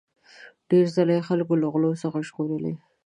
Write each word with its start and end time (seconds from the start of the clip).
ډیر 0.69 0.85
ځله 0.95 1.13
یې 1.17 1.25
خلک 1.27 1.47
له 1.61 1.67
غلو 1.73 1.91
څخه 2.03 2.17
ژغورلي. 2.27 2.73